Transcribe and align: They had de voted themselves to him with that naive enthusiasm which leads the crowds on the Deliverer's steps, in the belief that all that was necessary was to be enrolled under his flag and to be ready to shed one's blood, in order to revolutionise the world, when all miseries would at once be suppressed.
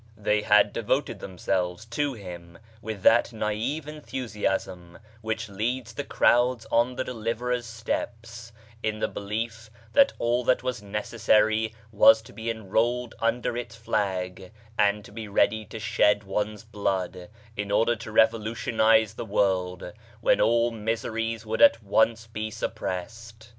They 0.17 0.41
had 0.41 0.73
de 0.73 0.81
voted 0.81 1.19
themselves 1.19 1.85
to 1.85 2.13
him 2.15 2.57
with 2.81 3.03
that 3.03 3.31
naive 3.31 3.87
enthusiasm 3.87 4.97
which 5.21 5.47
leads 5.47 5.93
the 5.93 6.03
crowds 6.03 6.65
on 6.71 6.95
the 6.95 7.03
Deliverer's 7.03 7.67
steps, 7.67 8.51
in 8.81 8.97
the 8.97 9.07
belief 9.07 9.69
that 9.93 10.13
all 10.17 10.43
that 10.45 10.63
was 10.63 10.81
necessary 10.81 11.75
was 11.91 12.23
to 12.23 12.33
be 12.33 12.49
enrolled 12.49 13.13
under 13.19 13.55
his 13.55 13.75
flag 13.75 14.51
and 14.75 15.05
to 15.05 15.11
be 15.11 15.27
ready 15.27 15.65
to 15.65 15.77
shed 15.79 16.23
one's 16.23 16.63
blood, 16.63 17.29
in 17.55 17.69
order 17.69 17.95
to 17.97 18.11
revolutionise 18.11 19.13
the 19.13 19.23
world, 19.25 19.93
when 20.19 20.41
all 20.41 20.71
miseries 20.71 21.45
would 21.45 21.61
at 21.61 21.83
once 21.83 22.25
be 22.25 22.49
suppressed. 22.49 23.49